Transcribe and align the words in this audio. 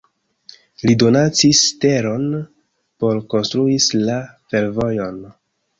Li 0.89 0.95
donacis 1.03 1.61
teron 1.85 2.25
por 3.05 3.21
konstruis 3.35 3.93
la 4.11 4.21
fervojon. 4.55 5.27